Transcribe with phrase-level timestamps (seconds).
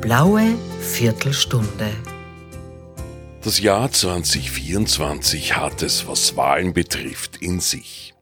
[0.00, 1.90] blaue Viertelstunde.
[3.42, 8.14] Das Jahr 2024 hat es, was Wahlen betrifft, in sich.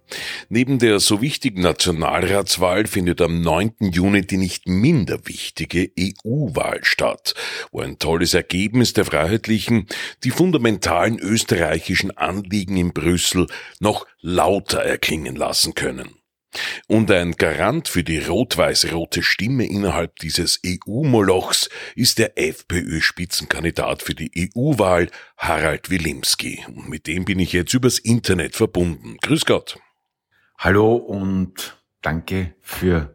[0.48, 3.74] Neben der so wichtigen Nationalratswahl findet am 9.
[3.80, 7.34] Juni die nicht minder wichtige EU-Wahl statt,
[7.72, 9.86] wo ein tolles Ergebnis der Freiheitlichen
[10.22, 13.48] die fundamentalen österreichischen Anliegen in Brüssel
[13.80, 16.10] noch lauter erklingen lassen können.
[16.88, 24.50] Und ein Garant für die rot-weiß-rote Stimme innerhalb dieses EU-Molochs ist der FPÖ-Spitzenkandidat für die
[24.54, 26.64] EU-Wahl, Harald Wilimski.
[26.68, 29.16] Und mit dem bin ich jetzt übers Internet verbunden.
[29.20, 29.78] Grüß Gott.
[30.58, 33.14] Hallo und danke für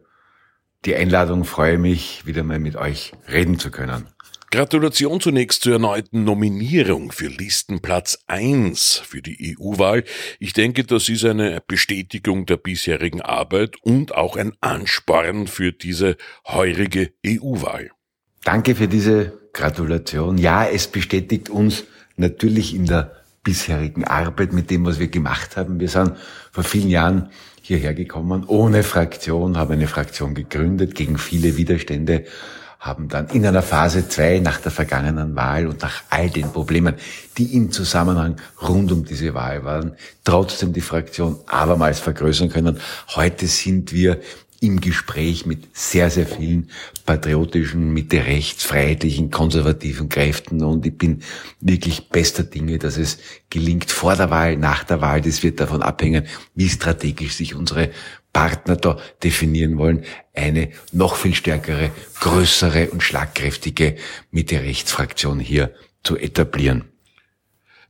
[0.84, 1.44] die Einladung.
[1.44, 4.11] Freue mich, wieder mal mit euch reden zu können.
[4.52, 10.04] Gratulation zunächst zur erneuten Nominierung für Listenplatz 1 für die EU-Wahl.
[10.40, 16.18] Ich denke, das ist eine Bestätigung der bisherigen Arbeit und auch ein Ansporn für diese
[16.46, 17.92] heurige EU-Wahl.
[18.44, 20.36] Danke für diese Gratulation.
[20.36, 21.84] Ja, es bestätigt uns
[22.18, 25.80] natürlich in der bisherigen Arbeit mit dem, was wir gemacht haben.
[25.80, 26.12] Wir sind
[26.50, 27.30] vor vielen Jahren
[27.62, 32.26] hierher gekommen, ohne Fraktion, haben eine Fraktion gegründet, gegen viele Widerstände
[32.82, 36.96] haben dann in einer Phase zwei nach der vergangenen Wahl und nach all den Problemen,
[37.38, 39.92] die im Zusammenhang rund um diese Wahl waren,
[40.24, 42.80] trotzdem die Fraktion abermals vergrößern können.
[43.14, 44.20] Heute sind wir
[44.58, 46.70] im Gespräch mit sehr, sehr vielen
[47.06, 51.22] patriotischen, Mitte-Rechts, freiheitlichen, konservativen Kräften und ich bin
[51.60, 55.20] wirklich bester Dinge, dass es gelingt vor der Wahl, nach der Wahl.
[55.20, 57.90] Das wird davon abhängen, wie strategisch sich unsere
[58.32, 63.96] Partner da definieren wollen, eine noch viel stärkere, größere und schlagkräftige
[64.30, 66.91] Mitte-Rechts-Fraktion hier zu etablieren.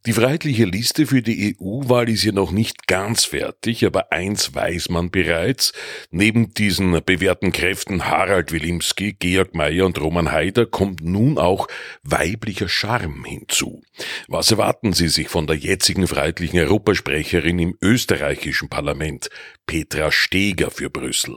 [0.04, 4.88] Die freiheitliche Liste für die EU-Wahl ist ja noch nicht ganz fertig, aber eins weiß
[4.88, 5.72] man bereits.
[6.10, 11.68] Neben diesen bewährten Kräften Harald Wilimski, Georg Mayer und Roman Haider kommt nun auch
[12.02, 13.84] weiblicher Charme hinzu.
[14.26, 19.30] Was erwarten Sie sich von der jetzigen freiheitlichen Europasprecherin im österreichischen Parlament,
[19.66, 21.36] Petra Steger für Brüssel?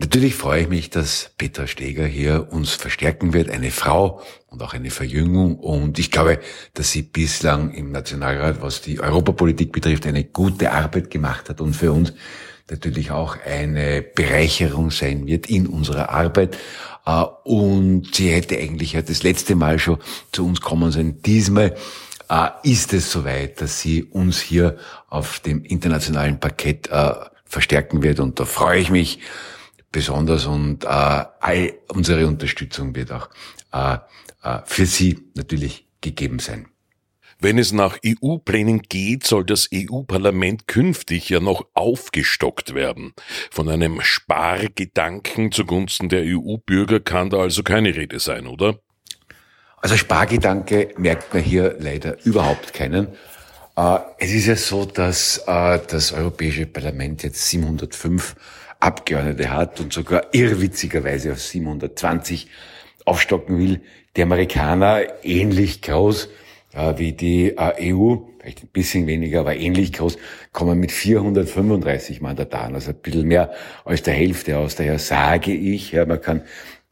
[0.00, 4.72] Natürlich freue ich mich, dass Petra Steger hier uns verstärken wird, eine Frau und auch
[4.72, 5.58] eine Verjüngung.
[5.58, 6.38] Und ich glaube,
[6.74, 11.74] dass sie bislang im Nationalrat, was die Europapolitik betrifft, eine gute Arbeit gemacht hat und
[11.74, 12.12] für uns
[12.70, 16.56] natürlich auch eine Bereicherung sein wird in unserer Arbeit.
[17.04, 19.98] Äh, und sie hätte eigentlich ja das letzte Mal schon
[20.30, 21.20] zu uns kommen sollen.
[21.22, 21.74] Diesmal
[22.30, 24.76] äh, ist es soweit, dass sie uns hier
[25.08, 27.14] auf dem internationalen Parkett äh,
[27.46, 28.20] verstärken wird.
[28.20, 29.18] Und da freue ich mich
[29.90, 33.28] besonders und äh, all unsere Unterstützung wird auch
[33.72, 33.98] äh,
[34.42, 36.66] äh, für Sie natürlich gegeben sein.
[37.40, 43.12] Wenn es nach EU-Plänen geht, soll das EU-Parlament künftig ja noch aufgestockt werden.
[43.52, 48.80] Von einem Spargedanken zugunsten der EU-Bürger kann da also keine Rede sein, oder?
[49.76, 53.06] Also Spargedanke merkt man hier leider überhaupt keinen.
[53.76, 58.34] Äh, es ist ja so, dass äh, das Europäische Parlament jetzt 705
[58.80, 62.48] Abgeordnete hat und sogar irrwitzigerweise auf 720
[63.04, 63.80] aufstocken will.
[64.16, 66.28] Die Amerikaner ähnlich groß
[66.74, 70.18] äh, wie die äh, EU, vielleicht ein bisschen weniger, aber ähnlich groß,
[70.52, 73.52] kommen mit 435 Mandataren, also ein bisschen mehr
[73.84, 74.76] als der Hälfte aus.
[74.76, 76.42] Daher sage ich, ja, man kann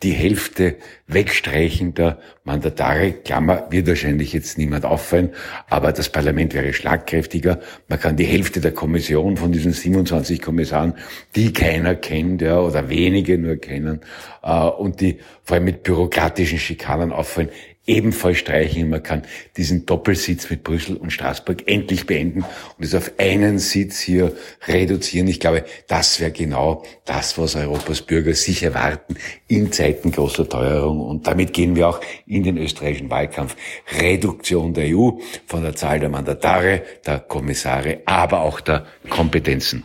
[0.02, 0.76] die Hälfte
[1.06, 3.12] wegstreichen der Mandatare.
[3.12, 5.30] Klammer, wird wahrscheinlich jetzt niemand auffallen,
[5.68, 7.60] aber das Parlament wäre schlagkräftiger.
[7.88, 10.94] Man kann die Hälfte der Kommission von diesen 27 Kommissaren,
[11.34, 14.00] die keiner kennt, ja, oder wenige nur kennen,
[14.42, 17.48] äh, und die vor allem mit bürokratischen Schikanen auffallen,
[17.86, 18.90] ebenfalls streichen.
[18.90, 19.22] Man kann
[19.56, 24.32] diesen Doppelsitz mit Brüssel und Straßburg endlich beenden und es auf einen Sitz hier
[24.66, 25.28] reduzieren.
[25.28, 29.16] Ich glaube, das wäre genau das, was Europas Bürger sich erwarten
[29.48, 31.00] in Zeiten großer Teuerung.
[31.00, 33.56] Und damit gehen wir auch in den österreichischen Wahlkampf.
[33.98, 35.12] Reduktion der EU
[35.46, 39.84] von der Zahl der Mandatare, der Kommissare, aber auch der Kompetenzen.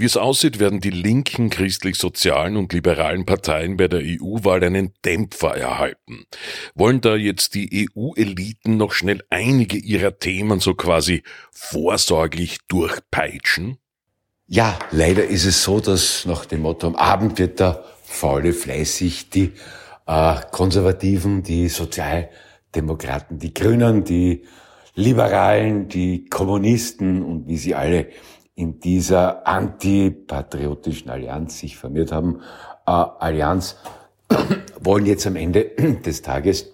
[0.00, 5.54] Wie es aussieht, werden die linken, christlich-sozialen und liberalen Parteien bei der EU-Wahl einen Dämpfer
[5.54, 6.24] erhalten.
[6.74, 11.22] Wollen da jetzt die EU-Eliten noch schnell einige ihrer Themen so quasi
[11.52, 13.76] vorsorglich durchpeitschen?
[14.46, 19.28] Ja, leider ist es so, dass nach dem Motto am Abend wird der Faule fleißig
[19.28, 19.52] die
[20.06, 24.46] äh, Konservativen, die Sozialdemokraten, die Grünen, die
[24.94, 28.08] Liberalen, die Kommunisten und wie sie alle
[28.54, 32.40] in dieser antipatriotischen Allianz sich formiert haben,
[32.86, 33.76] äh, Allianz,
[34.80, 35.64] wollen jetzt am Ende
[36.04, 36.72] des Tages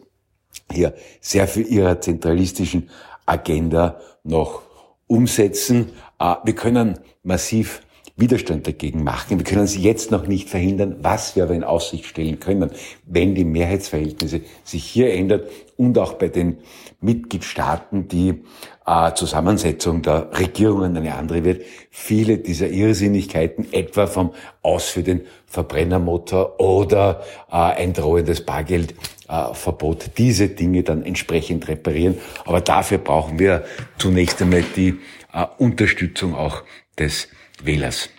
[0.70, 2.90] hier sehr viel ihrer zentralistischen
[3.24, 4.62] Agenda noch
[5.06, 5.92] umsetzen.
[6.18, 7.82] Äh, wir können massiv
[8.18, 9.38] Widerstand dagegen machen.
[9.38, 12.70] Wir können sie jetzt noch nicht verhindern, was wir aber in Aussicht stellen können,
[13.04, 15.42] wenn die Mehrheitsverhältnisse sich hier ändern
[15.76, 16.56] und auch bei den
[17.02, 18.42] Mitgliedstaaten die
[18.86, 21.62] äh, Zusammensetzung der Regierungen eine andere wird.
[21.90, 30.48] Viele dieser Irrsinnigkeiten, etwa vom Aus für den Verbrennermotor oder äh, ein drohendes Bargeldverbot, diese
[30.48, 32.16] Dinge dann entsprechend reparieren.
[32.46, 33.64] Aber dafür brauchen wir
[33.98, 35.00] zunächst einmal die
[35.34, 36.62] äh, Unterstützung auch
[36.98, 37.28] des
[37.62, 38.10] Wählers.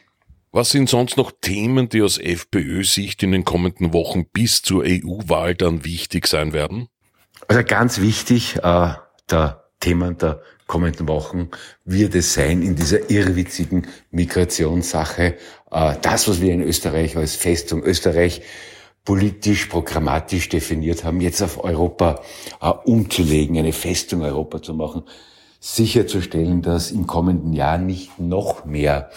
[0.52, 5.56] Was sind sonst noch Themen, die aus FPÖ-Sicht in den kommenden Wochen bis zur EU-Wahl
[5.56, 6.88] dann wichtig sein werden?
[7.48, 8.94] Also ganz wichtig, äh,
[9.30, 11.50] der Themen der kommenden Wochen
[11.86, 15.36] wird es sein in dieser irrwitzigen Migrationssache,
[15.72, 18.42] äh, das, was wir in Österreich als Festung Österreich
[19.06, 22.22] politisch, programmatisch definiert haben, jetzt auf Europa
[22.62, 25.04] äh, umzulegen, eine Festung Europa zu machen,
[25.60, 29.10] sicherzustellen, dass im kommenden Jahr nicht noch mehr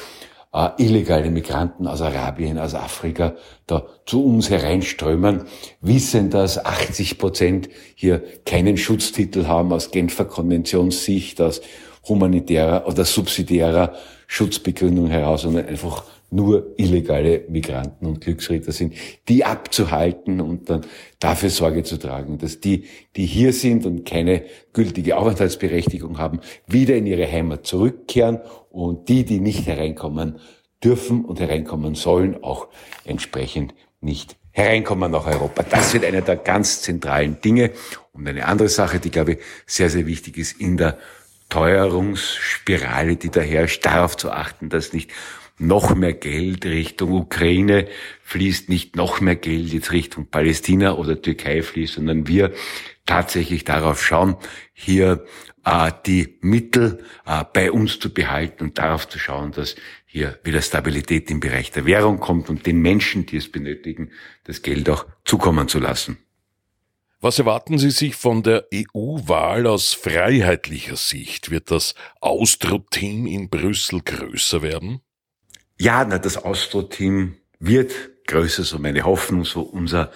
[0.52, 3.34] äh, illegale Migranten aus Arabien, aus Afrika
[3.66, 5.44] da zu uns hereinströmen,
[5.80, 11.60] wissen, dass 80 Prozent hier keinen Schutztitel haben aus Genfer Konventionssicht, aus
[12.08, 13.94] humanitärer oder subsidiärer
[14.26, 18.94] Schutzbegründung heraus, sondern einfach nur illegale Migranten und Glücksritter sind,
[19.28, 20.82] die abzuhalten und dann
[21.18, 22.84] dafür Sorge zu tragen, dass die,
[23.16, 28.40] die hier sind und keine gültige Aufenthaltsberechtigung haben, wieder in ihre Heimat zurückkehren
[28.70, 30.38] und die, die nicht hereinkommen
[30.82, 32.68] dürfen und hereinkommen sollen, auch
[33.04, 35.62] entsprechend nicht hereinkommen nach Europa.
[35.62, 37.70] Das wird einer der ganz zentralen Dinge.
[38.12, 40.98] Und eine andere Sache, die, glaube ich, sehr, sehr wichtig ist, in der
[41.48, 45.10] Teuerungsspirale, die da herrscht, darauf zu achten, dass nicht
[45.60, 47.86] noch mehr Geld Richtung Ukraine
[48.22, 52.52] fließt, nicht noch mehr Geld jetzt Richtung Palästina oder Türkei fließt, sondern wir
[53.06, 54.36] tatsächlich darauf schauen,
[54.72, 55.24] hier
[55.64, 59.76] äh, die Mittel äh, bei uns zu behalten und darauf zu schauen, dass
[60.06, 64.10] hier wieder Stabilität im Bereich der Währung kommt und den Menschen, die es benötigen,
[64.44, 66.18] das Geld auch zukommen zu lassen.
[67.22, 71.50] Was erwarten Sie sich von der EU-Wahl aus freiheitlicher Sicht?
[71.50, 75.02] Wird das Austro-Team in Brüssel größer werden?
[75.80, 77.94] Ja, na, das Austro-Team wird
[78.26, 80.12] größer, so meine Hoffnung, so unser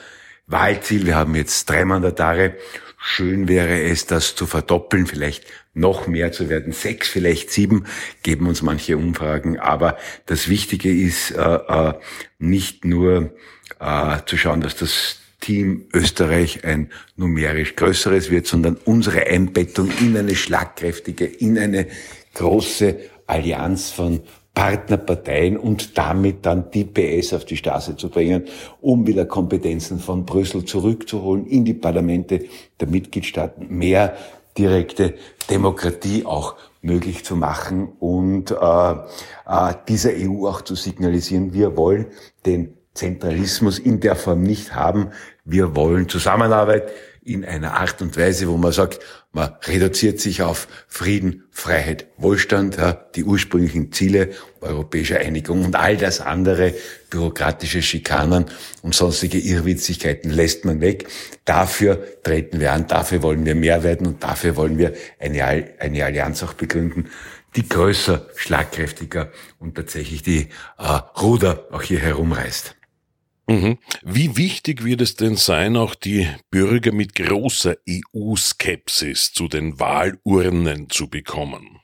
[0.46, 1.06] Wahlziel.
[1.06, 2.56] Wir haben jetzt drei Mandatare.
[2.98, 6.74] Schön wäre es, das zu verdoppeln, vielleicht noch mehr zu werden.
[6.74, 7.86] Sechs, vielleicht sieben,
[8.22, 9.58] geben uns manche Umfragen.
[9.58, 9.96] Aber
[10.26, 11.94] das Wichtige ist äh, äh,
[12.38, 13.34] nicht nur
[13.80, 20.14] äh, zu schauen, dass das Team Österreich ein numerisch größeres wird, sondern unsere Einbettung in
[20.14, 21.86] eine schlagkräftige, in eine
[22.34, 24.20] große Allianz von
[24.54, 28.44] Partnerparteien und damit dann die PS auf die Straße zu bringen,
[28.80, 32.44] um wieder Kompetenzen von Brüssel zurückzuholen in die Parlamente
[32.78, 34.16] der Mitgliedstaaten, mehr
[34.56, 35.14] direkte
[35.50, 42.06] Demokratie auch möglich zu machen und äh, äh, dieser EU auch zu signalisieren, wir wollen
[42.46, 45.10] den Zentralismus in der Form nicht haben,
[45.44, 46.88] wir wollen Zusammenarbeit,
[47.24, 49.00] in einer Art und Weise, wo man sagt,
[49.32, 54.30] man reduziert sich auf Frieden, Freiheit, Wohlstand, ja, die ursprünglichen Ziele
[54.60, 56.74] europäischer Einigung und all das andere,
[57.10, 58.46] bürokratische Schikanen
[58.82, 61.08] und sonstige Irrwitzigkeiten lässt man weg.
[61.44, 65.44] Dafür treten wir an, dafür wollen wir mehr werden und dafür wollen wir eine,
[65.78, 67.08] eine Allianz auch begründen,
[67.56, 70.48] die größer, schlagkräftiger und tatsächlich die
[70.78, 72.74] äh, Ruder auch hier herumreißt.
[73.46, 73.78] Mhm.
[74.02, 80.88] Wie wichtig wird es denn sein, auch die Bürger mit großer EU-Skepsis zu den Wahlurnen
[80.88, 81.80] zu bekommen?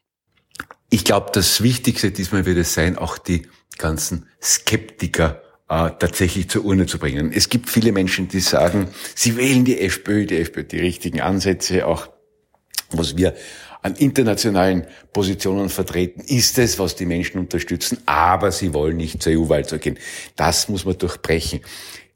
[0.89, 3.47] Ich glaube, das Wichtigste diesmal wird es sein, auch die
[3.79, 7.33] ganzen Skeptiker äh, tatsächlich zur Urne zu bringen.
[7.33, 11.87] Es gibt viele Menschen, die sagen, sie wählen die FPÖ, die FPÖ, die richtigen Ansätze,
[11.87, 12.09] auch
[12.91, 13.35] was wir
[13.83, 19.33] an internationalen Positionen vertreten, ist es, was die Menschen unterstützen, aber sie wollen nicht zur
[19.33, 19.99] EU-Wahl gehen.
[20.37, 21.61] Das muss man durchbrechen.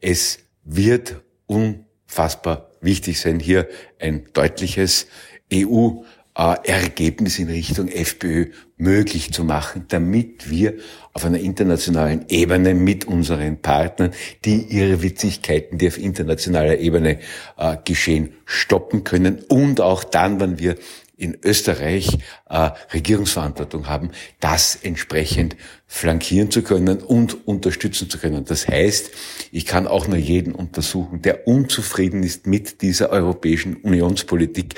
[0.00, 3.68] Es wird unfassbar wichtig sein, hier
[3.98, 5.06] ein deutliches
[5.52, 6.02] EU
[6.34, 10.74] Ergebnis in Richtung FPÖ möglich zu machen, damit wir
[11.12, 14.10] auf einer internationalen Ebene mit unseren Partnern
[14.44, 17.20] die Irrwitzigkeiten, die auf internationaler Ebene
[17.56, 20.74] äh, geschehen, stoppen können und auch dann, wenn wir
[21.16, 22.18] in Österreich
[22.48, 25.56] äh, Regierungsverantwortung haben, das entsprechend
[25.86, 28.44] flankieren zu können und unterstützen zu können.
[28.44, 29.10] Das heißt,
[29.52, 34.74] ich kann auch nur jeden untersuchen, der unzufrieden ist mit dieser europäischen Unionspolitik,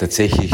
[0.00, 0.52] tatsächlich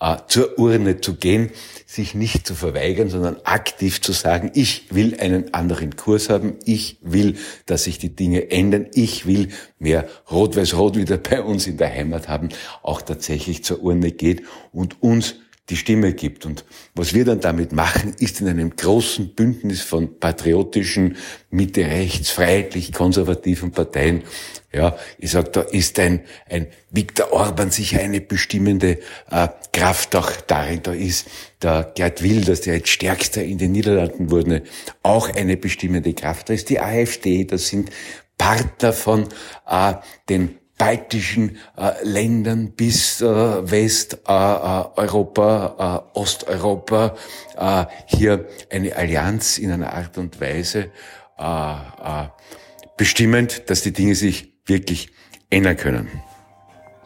[0.00, 1.50] äh, zur Urne zu gehen,
[1.86, 6.98] sich nicht zu verweigern, sondern aktiv zu sagen, ich will einen anderen Kurs haben, ich
[7.00, 7.36] will,
[7.66, 12.28] dass sich die Dinge ändern, ich will mehr Rot-Weiß-Rot wieder bei uns in der Heimat
[12.28, 12.48] haben,
[12.82, 15.36] auch tatsächlich zur Urne geht und uns
[15.70, 16.46] die Stimme gibt.
[16.46, 21.16] Und was wir dann damit machen, ist in einem großen Bündnis von patriotischen,
[21.50, 24.22] Mitte-Rechts, freiheitlich-konservativen Parteien,
[24.70, 28.98] ja, ich sag, da ist ein, ein Viktor Orban sicher eine bestimmende
[29.30, 30.80] äh, Kraft auch darin.
[30.82, 31.26] Da ist
[31.62, 34.62] der Gerd Wilders, der jetzt stärkster in den Niederlanden wurde,
[35.02, 36.50] auch eine bestimmende Kraft.
[36.50, 37.90] Da ist die AfD, das sind
[38.36, 39.28] Partner von
[39.66, 39.94] äh,
[40.28, 47.14] den baltischen äh, Ländern bis äh, Westeuropa, äh, Osteuropa
[47.58, 50.90] äh, hier eine Allianz in einer Art und Weise
[51.38, 52.28] äh, äh,
[52.96, 55.10] bestimmend, dass die Dinge sich wirklich
[55.50, 56.08] ändern können.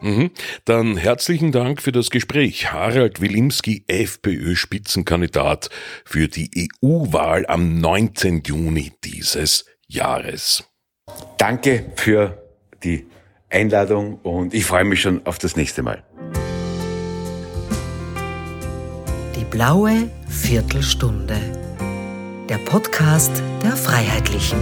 [0.02, 0.32] Mhm.
[0.64, 2.72] Dann herzlichen Dank für das Gespräch.
[2.72, 5.70] Harald Wilimski, FPÖ-Spitzenkandidat
[6.04, 8.42] für die EU-Wahl am 19.
[8.44, 10.64] Juni dieses Jahres.
[11.38, 12.42] Danke für
[12.82, 13.06] die
[13.52, 16.02] Einladung und ich freue mich schon auf das nächste Mal.
[19.36, 21.36] Die blaue Viertelstunde.
[22.48, 24.58] Der Podcast der Freiheitlichen.